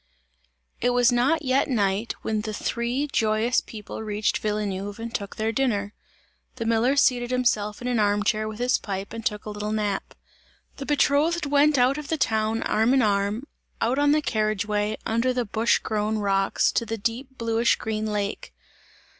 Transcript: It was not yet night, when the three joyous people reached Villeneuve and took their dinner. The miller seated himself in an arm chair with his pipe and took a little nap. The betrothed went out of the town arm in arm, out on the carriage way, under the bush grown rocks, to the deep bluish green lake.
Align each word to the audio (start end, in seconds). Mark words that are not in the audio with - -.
It 0.81 0.89
was 0.89 1.11
not 1.11 1.43
yet 1.43 1.67
night, 1.69 2.15
when 2.23 2.41
the 2.41 2.55
three 2.55 3.07
joyous 3.13 3.61
people 3.61 4.01
reached 4.01 4.39
Villeneuve 4.39 4.97
and 4.97 5.13
took 5.13 5.35
their 5.35 5.51
dinner. 5.51 5.93
The 6.55 6.65
miller 6.65 6.95
seated 6.95 7.29
himself 7.29 7.83
in 7.83 7.87
an 7.87 7.99
arm 7.99 8.23
chair 8.23 8.47
with 8.47 8.57
his 8.57 8.79
pipe 8.79 9.13
and 9.13 9.23
took 9.23 9.45
a 9.45 9.51
little 9.51 9.71
nap. 9.71 10.15
The 10.77 10.87
betrothed 10.87 11.45
went 11.45 11.77
out 11.77 11.99
of 11.99 12.07
the 12.07 12.17
town 12.17 12.63
arm 12.63 12.95
in 12.95 13.03
arm, 13.03 13.43
out 13.79 13.99
on 13.99 14.11
the 14.11 14.23
carriage 14.23 14.65
way, 14.65 14.97
under 15.05 15.33
the 15.33 15.45
bush 15.45 15.77
grown 15.77 16.17
rocks, 16.17 16.71
to 16.71 16.83
the 16.87 16.97
deep 16.97 17.37
bluish 17.37 17.75
green 17.75 18.07
lake. 18.07 18.55